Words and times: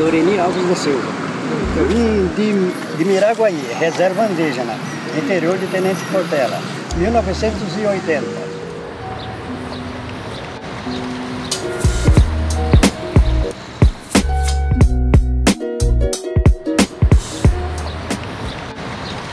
Loreni 0.00 0.38
Alves 0.38 0.66
da 0.66 0.74
Silva. 0.74 1.12
Eu 1.76 1.86
vim 1.86 2.26
de, 2.34 2.96
de 2.96 3.04
Miraguaí, 3.04 3.60
reserva 3.78 4.24
indígena, 4.24 4.74
interior 5.14 5.58
de 5.58 5.66
Tenente 5.66 6.00
Portela, 6.10 6.58
1980. 6.96 8.24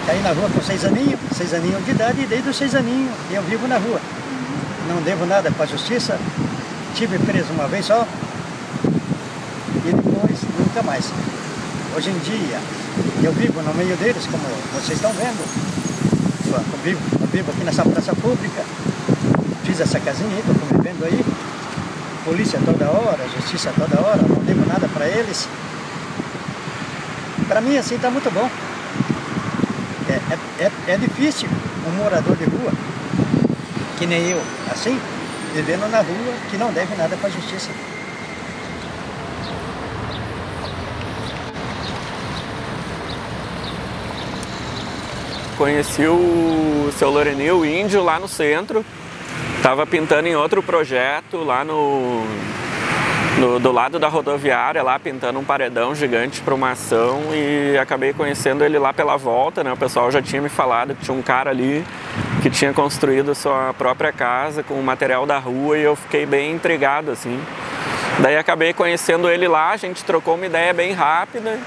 Caí 0.06 0.22
na 0.22 0.32
rua 0.34 0.50
com 0.54 0.62
seis 0.62 0.84
aninhos, 0.84 1.20
seis 1.34 1.54
aninhos 1.54 1.86
de 1.86 1.92
idade, 1.92 2.22
e 2.24 2.26
desde 2.26 2.50
os 2.50 2.58
seis 2.58 2.76
aninhos 2.76 3.14
eu 3.32 3.42
vivo 3.44 3.70
na 3.70 3.78
rua. 3.78 4.02
Não 4.90 5.02
devo 5.02 5.26
nada 5.26 5.50
para 5.50 5.64
a 5.64 5.68
justiça, 5.68 6.20
tive 6.94 7.18
preso 7.20 7.54
uma 7.54 7.70
vez 7.70 7.86
só 7.86 8.06
nunca 10.78 10.84
mais. 10.84 11.06
Hoje 11.96 12.10
em 12.10 12.20
dia 12.20 12.60
eu 13.24 13.32
vivo 13.34 13.62
no 13.62 13.74
meio 13.74 13.96
deles, 13.98 14.26
como 14.26 14.44
vocês 14.74 14.98
estão 14.98 15.12
vendo. 15.14 15.44
Eu 16.46 16.80
vivo, 16.84 17.00
eu 17.20 17.28
vivo 17.28 17.52
aqui 17.52 17.64
nessa 17.64 17.84
praça 17.84 18.14
pública, 18.16 18.64
fiz 19.64 19.80
essa 19.80 20.00
casinha 20.00 20.30
aí, 20.30 20.40
estou 20.40 20.56
convivendo 20.56 21.06
aí. 21.06 21.26
Polícia 22.24 22.60
toda 22.64 22.86
hora, 22.86 23.26
justiça 23.36 23.74
toda 23.76 24.00
hora, 24.02 24.22
não 24.22 24.44
devo 24.44 24.66
nada 24.68 24.88
para 24.90 25.08
eles. 25.08 25.48
Para 27.48 27.62
mim 27.62 27.78
assim 27.78 27.96
está 27.96 28.12
muito 28.12 28.32
bom. 28.32 28.50
É, 30.10 30.14
é, 30.14 30.66
é, 30.66 30.94
é 30.94 30.98
difícil 30.98 31.50
um 31.88 31.92
morador 31.92 32.36
de 32.36 32.46
rua, 32.46 32.72
que 33.98 34.06
nem 34.06 34.30
eu, 34.30 34.42
assim, 34.72 35.00
vivendo 35.54 35.90
na 35.90 36.00
rua, 36.00 36.34
que 36.50 36.58
não 36.58 36.72
deve 36.72 36.96
nada 36.96 37.16
para 37.18 37.30
a 37.30 37.32
justiça. 37.32 37.70
Conheci 45.58 46.06
o 46.06 46.92
seu 47.00 47.10
Lorenil 47.10 47.66
Índio 47.66 48.04
lá 48.04 48.20
no 48.20 48.28
centro, 48.28 48.86
estava 49.56 49.88
pintando 49.88 50.28
em 50.28 50.36
outro 50.36 50.62
projeto 50.62 51.38
lá 51.38 51.64
no, 51.64 52.24
no, 53.40 53.60
do 53.60 53.72
lado 53.72 53.98
da 53.98 54.08
rodoviária, 54.08 54.84
lá 54.84 55.00
pintando 55.00 55.40
um 55.40 55.44
paredão 55.44 55.96
gigante 55.96 56.42
para 56.42 56.54
uma 56.54 56.74
ação 56.74 57.22
e 57.34 57.76
acabei 57.76 58.14
conhecendo 58.14 58.64
ele 58.64 58.78
lá 58.78 58.94
pela 58.94 59.18
volta, 59.18 59.64
né? 59.64 59.74
O 59.74 59.78
pessoal 59.78 60.12
já 60.12 60.22
tinha 60.22 60.40
me 60.40 60.48
falado 60.48 60.94
que 60.94 61.04
tinha 61.04 61.18
um 61.18 61.24
cara 61.24 61.50
ali 61.50 61.84
que 62.44 62.52
tinha 62.52 62.72
construído 62.72 63.34
sua 63.34 63.74
própria 63.74 64.12
casa 64.12 64.62
com 64.62 64.76
o 64.76 64.84
material 64.84 65.26
da 65.26 65.40
rua 65.40 65.76
e 65.76 65.82
eu 65.82 65.96
fiquei 65.96 66.28
bem 66.28 66.52
intrigado 66.52 67.10
assim. 67.10 67.42
Daí 68.20 68.38
acabei 68.38 68.74
conhecendo 68.74 69.28
ele 69.28 69.48
lá, 69.48 69.72
a 69.72 69.78
gente 69.78 70.04
trocou 70.04 70.36
uma 70.36 70.46
ideia 70.46 70.72
bem 70.72 70.94
rápida. 70.94 71.58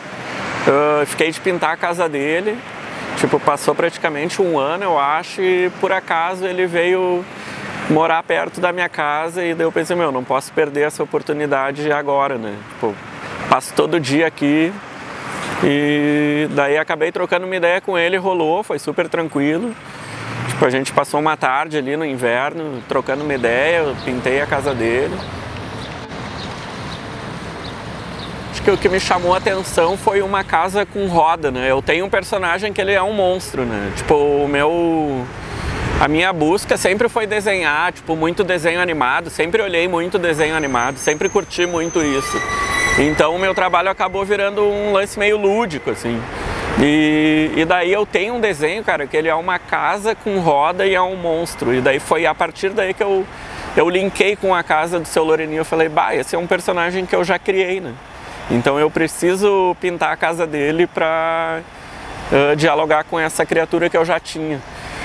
Uh, 0.61 1.05
fiquei 1.07 1.33
de 1.33 1.41
pintar 1.41 1.73
a 1.73 1.77
casa 1.77 2.09
dele. 2.09 2.57
Tipo, 3.21 3.39
passou 3.39 3.75
praticamente 3.75 4.41
um 4.41 4.59
ano, 4.59 4.85
eu 4.85 4.99
acho, 4.99 5.43
e 5.43 5.71
por 5.79 5.93
acaso 5.93 6.47
ele 6.47 6.67
veio 6.67 7.23
morar 7.91 8.23
perto 8.23 8.63
da 8.63 8.73
minha 8.73 8.89
casa 8.89 9.45
e 9.45 9.53
daí 9.53 9.67
eu 9.67 9.71
pensei, 9.71 9.95
meu, 9.95 10.11
não 10.11 10.25
posso 10.25 10.51
perder 10.53 10.87
essa 10.87 11.03
oportunidade 11.03 11.93
agora, 11.93 12.39
né? 12.39 12.57
Tipo, 12.71 12.95
passo 13.51 13.75
todo 13.75 14.01
dia 14.01 14.27
aqui 14.27 14.73
e 15.63 16.49
daí 16.53 16.79
acabei 16.79 17.13
trocando 17.13 17.45
uma 17.45 17.55
ideia 17.55 17.79
com 17.81 17.99
ele, 17.99 18.17
rolou, 18.17 18.63
foi 18.63 18.79
super 18.79 19.07
tranquilo. 19.07 19.75
Tipo, 20.49 20.65
a 20.65 20.71
gente 20.71 20.91
passou 20.91 21.21
uma 21.21 21.37
tarde 21.37 21.77
ali 21.77 21.99
no 21.99 22.07
inverno, 22.07 22.83
trocando 22.89 23.23
uma 23.23 23.35
ideia, 23.35 23.79
eu 23.79 23.97
pintei 24.03 24.41
a 24.41 24.47
casa 24.47 24.75
dele. 24.75 25.15
Acho 28.61 28.65
que 28.67 28.71
o 28.73 28.77
que 28.77 28.91
me 28.91 29.01
chamou 29.01 29.33
a 29.33 29.39
atenção 29.39 29.97
foi 29.97 30.21
uma 30.21 30.45
casa 30.45 30.85
com 30.85 31.07
roda, 31.07 31.51
né? 31.51 31.71
Eu 31.71 31.81
tenho 31.81 32.05
um 32.05 32.11
personagem 32.11 32.75
que 32.75 32.81
ele 32.81 32.93
é 32.93 33.03
um 33.03 33.15
monstro, 33.15 33.65
né? 33.65 33.91
Tipo, 33.97 34.15
o 34.15 34.47
meu 34.47 35.27
a 35.99 36.07
minha 36.07 36.31
busca 36.31 36.77
sempre 36.77 37.09
foi 37.09 37.27
desenhar, 37.27 37.91
tipo, 37.91 38.15
muito 38.15 38.45
desenho 38.45 38.79
animado, 38.79 39.31
sempre 39.31 39.63
olhei 39.63 39.89
muito 39.89 40.19
desenho 40.19 40.55
animado, 40.55 40.99
sempre 40.99 41.31
curti 41.31 41.65
muito 41.65 42.03
isso. 42.03 42.37
Então 42.99 43.35
o 43.35 43.39
meu 43.39 43.55
trabalho 43.55 43.89
acabou 43.89 44.27
virando 44.27 44.63
um 44.63 44.93
lance 44.93 45.19
meio 45.19 45.39
lúdico, 45.39 45.89
assim. 45.91 46.21
E, 46.83 47.53
e, 47.57 47.65
daí 47.65 47.91
eu 47.91 48.05
tenho 48.05 48.35
um 48.35 48.41
desenho, 48.41 48.85
cara, 48.85 49.07
que 49.07 49.17
ele 49.17 49.29
é 49.29 49.35
uma 49.35 49.59
casa 49.59 50.15
com 50.15 50.39
roda 50.39 50.87
e 50.87 50.95
é 50.95 51.01
um 51.01 51.17
monstro. 51.17 51.73
E 51.73 51.81
daí 51.81 51.99
foi 51.99 52.27
a 52.27 52.35
partir 52.35 52.69
daí 52.71 52.93
que 52.93 53.03
eu, 53.03 53.27
eu 53.75 53.89
linkei 53.89 54.37
com 54.37 54.55
a 54.55 54.63
casa 54.63 55.01
do 55.01 55.09
seu 55.09 55.25
Loreninho. 55.25 55.61
Eu 55.61 55.65
falei, 55.65 55.89
bah, 55.89 56.15
esse 56.15 56.37
é 56.37 56.39
um 56.39 56.47
personagem 56.47 57.07
que 57.07 57.17
eu 57.17 57.25
já 57.25 57.39
criei, 57.39 57.81
né? 57.81 57.95
Então 58.51 58.81
eu 58.81 58.91
preciso 58.91 59.77
pintar 59.81 60.13
a 60.13 60.17
casa 60.17 60.45
dele 60.45 60.87
para 60.87 61.61
uh, 62.33 62.57
dialogar 62.57 63.05
com 63.05 63.19
essa 63.19 63.47
criatura 63.47 63.89
que 63.89 63.97
eu 63.97 64.05
já 64.05 64.19
tinha. 64.19 64.61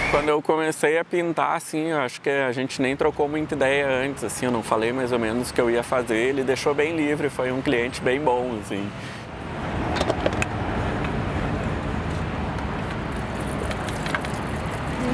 Quando 0.09 0.29
eu 0.29 0.41
comecei 0.41 0.97
a 0.97 1.05
pintar, 1.05 1.55
assim, 1.55 1.91
acho 1.91 2.21
que 2.21 2.29
a 2.29 2.51
gente 2.51 2.81
nem 2.81 2.95
trocou 2.95 3.27
muita 3.27 3.53
ideia 3.53 3.87
antes, 3.87 4.23
assim, 4.23 4.45
eu 4.45 4.51
não 4.51 4.63
falei 4.63 4.91
mais 4.91 5.11
ou 5.11 5.19
menos 5.19 5.49
o 5.49 5.53
que 5.53 5.61
eu 5.61 5.69
ia 5.69 5.83
fazer, 5.83 6.15
ele 6.15 6.43
deixou 6.43 6.73
bem 6.73 6.95
livre, 6.95 7.29
foi 7.29 7.51
um 7.51 7.61
cliente 7.61 8.01
bem 8.01 8.19
bom, 8.19 8.57
assim. 8.63 8.89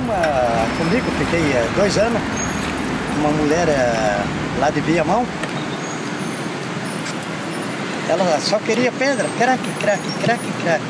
Uma, 0.03 0.77
comigo, 0.77 1.11
fiquei 1.17 1.41
dois 1.75 1.97
anos, 1.97 2.21
uma 3.17 3.29
mulher 3.31 3.67
lá 4.59 4.69
de 4.69 4.81
Viamão, 4.81 5.25
ela 8.11 8.39
só 8.41 8.59
queria 8.59 8.91
pedra, 8.91 9.25
craque, 9.37 9.69
craque, 9.79 10.09
craque, 10.21 10.51
craque. 10.63 10.83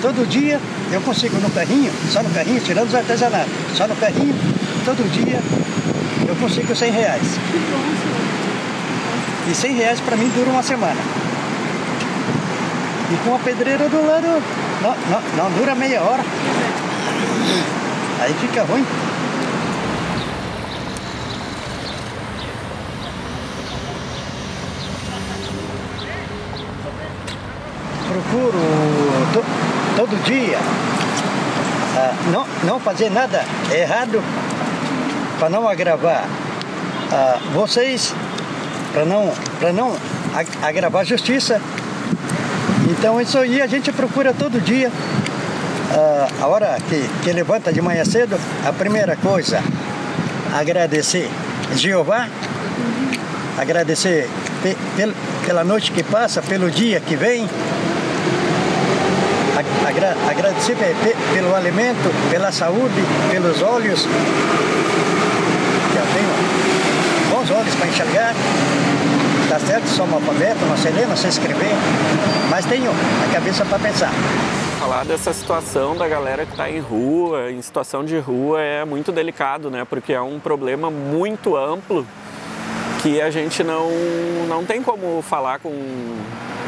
Todo 0.00 0.28
dia 0.28 0.60
eu 0.92 1.00
consigo 1.00 1.36
no 1.38 1.50
carrinho, 1.50 1.92
só 2.10 2.22
no 2.22 2.30
carrinho, 2.30 2.60
tirando 2.60 2.88
os 2.88 2.94
artesanatos, 2.94 3.52
só 3.74 3.88
no 3.88 3.96
carrinho, 3.96 4.34
todo 4.84 5.10
dia 5.10 5.40
eu 6.28 6.36
consigo 6.36 6.74
100 6.74 6.92
reais. 6.92 7.22
E 9.50 9.54
100 9.54 9.74
reais 9.74 10.00
para 10.00 10.16
mim 10.16 10.30
dura 10.34 10.50
uma 10.50 10.62
semana. 10.62 11.00
E 13.12 13.28
com 13.28 13.34
a 13.34 13.38
pedreira 13.40 13.88
do 13.88 14.06
lado, 14.06 14.42
não, 14.82 14.94
não, 15.10 15.22
não 15.36 15.58
dura 15.58 15.74
meia 15.74 16.00
hora. 16.00 16.22
Aí 18.20 18.34
fica 18.34 18.62
ruim. 18.62 18.86
Procuro 28.30 28.52
to, 29.32 29.44
todo 29.96 30.24
dia 30.24 30.56
uh, 30.56 32.30
não, 32.30 32.46
não 32.62 32.78
fazer 32.78 33.10
nada 33.10 33.44
errado 33.72 34.22
para 35.36 35.50
não 35.50 35.68
agravar 35.68 36.26
uh, 36.26 37.50
vocês, 37.52 38.14
para 38.92 39.04
não, 39.04 39.32
não 39.74 39.96
agravar 40.62 41.02
a 41.02 41.04
justiça. 41.04 41.60
Então 42.88 43.20
isso 43.20 43.36
aí 43.36 43.60
a 43.60 43.66
gente 43.66 43.90
procura 43.90 44.32
todo 44.32 44.60
dia. 44.60 44.90
Uh, 44.90 46.44
a 46.44 46.46
hora 46.46 46.78
que, 46.88 47.10
que 47.24 47.32
levanta 47.32 47.72
de 47.72 47.82
manhã 47.82 48.04
cedo, 48.04 48.38
a 48.64 48.72
primeira 48.72 49.16
coisa, 49.16 49.60
agradecer 50.56 51.28
Jeová, 51.74 52.28
agradecer 53.58 54.28
pe, 54.62 54.76
pe, 54.96 55.12
pela 55.44 55.64
noite 55.64 55.90
que 55.90 56.04
passa, 56.04 56.40
pelo 56.40 56.70
dia 56.70 57.00
que 57.00 57.16
vem, 57.16 57.48
agra 59.86 60.16
agradecer 60.28 60.76
pelo 61.34 61.54
alimento, 61.54 62.30
pela 62.30 62.52
saúde, 62.52 63.02
pelos 63.30 63.62
olhos. 63.62 64.06
Eu 65.96 66.06
tenho 66.14 67.30
bons 67.30 67.50
olhos 67.50 67.74
para 67.74 67.86
enxergar. 67.88 68.34
Tá 69.48 69.58
certo, 69.58 69.88
sou 69.88 70.04
analfabeto, 70.04 70.64
não 70.64 70.76
sei 70.76 70.92
ler, 70.92 71.08
não 71.08 71.16
sei 71.16 71.28
escrever, 71.28 71.74
mas 72.48 72.64
tenho 72.66 72.88
a 72.88 73.32
cabeça 73.34 73.64
para 73.64 73.80
pensar. 73.80 74.12
Falar 74.78 75.04
dessa 75.04 75.32
situação 75.32 75.96
da 75.96 76.06
galera 76.06 76.46
que 76.46 76.52
está 76.52 76.70
em 76.70 76.78
rua, 76.78 77.50
em 77.50 77.60
situação 77.60 78.04
de 78.04 78.16
rua, 78.18 78.62
é 78.62 78.84
muito 78.84 79.10
delicado, 79.10 79.68
né? 79.68 79.84
Porque 79.84 80.12
é 80.12 80.20
um 80.20 80.38
problema 80.38 80.88
muito 80.88 81.56
amplo 81.56 82.06
que 83.02 83.20
a 83.20 83.30
gente 83.30 83.64
não, 83.64 83.90
não 84.48 84.64
tem 84.64 84.82
como 84.82 85.20
falar 85.20 85.58
com 85.58 85.70
com 85.70 86.59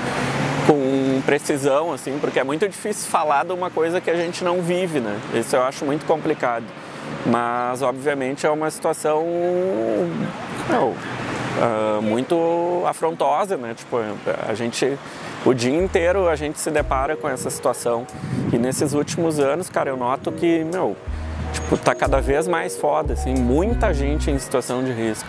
precisão, 1.24 1.92
assim, 1.92 2.18
porque 2.20 2.38
é 2.38 2.44
muito 2.44 2.68
difícil 2.68 3.10
falar 3.10 3.44
de 3.44 3.52
uma 3.52 3.70
coisa 3.70 4.00
que 4.00 4.10
a 4.10 4.16
gente 4.16 4.44
não 4.44 4.60
vive, 4.62 5.00
né? 5.00 5.18
Isso 5.34 5.56
eu 5.56 5.62
acho 5.62 5.84
muito 5.84 6.04
complicado. 6.06 6.64
Mas, 7.26 7.82
obviamente, 7.82 8.46
é 8.46 8.50
uma 8.50 8.70
situação 8.70 9.24
não, 10.68 10.88
uh, 10.88 12.02
muito 12.02 12.82
afrontosa, 12.86 13.56
né? 13.56 13.74
Tipo, 13.74 13.98
a 14.48 14.54
gente, 14.54 14.98
o 15.44 15.54
dia 15.54 15.76
inteiro 15.76 16.28
a 16.28 16.36
gente 16.36 16.58
se 16.58 16.70
depara 16.70 17.16
com 17.16 17.28
essa 17.28 17.50
situação. 17.50 18.06
E 18.52 18.58
nesses 18.58 18.92
últimos 18.92 19.38
anos, 19.38 19.68
cara, 19.68 19.90
eu 19.90 19.96
noto 19.96 20.32
que, 20.32 20.64
meu, 20.64 20.96
tipo, 21.52 21.76
tá 21.76 21.94
cada 21.94 22.20
vez 22.20 22.48
mais 22.48 22.76
foda, 22.76 23.12
assim, 23.12 23.34
muita 23.34 23.92
gente 23.92 24.30
em 24.30 24.38
situação 24.38 24.82
de 24.82 24.92
risco. 24.92 25.28